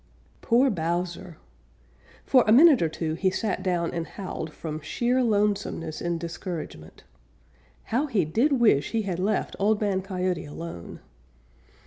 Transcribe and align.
Poor 0.41 0.71
Bowser! 0.71 1.37
For 2.25 2.43
a 2.47 2.51
minute 2.51 2.81
or 2.81 2.89
two 2.89 3.13
he 3.13 3.29
sat 3.29 3.61
down 3.61 3.93
and 3.93 4.07
howled 4.07 4.51
from 4.51 4.81
sheer 4.81 5.21
lonesomeness 5.21 6.01
and 6.01 6.19
discouragement. 6.19 7.03
How 7.83 8.07
he 8.07 8.25
did 8.25 8.53
wish 8.53 8.93
he 8.93 9.03
had 9.03 9.19
left 9.19 9.55
Old 9.59 9.79
Man 9.79 10.01
Coyote 10.01 10.43
alone! 10.45 11.01